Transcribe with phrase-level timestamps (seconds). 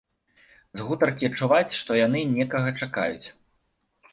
[0.79, 3.27] З гутаркі чуваць, што яны некага чакаюць.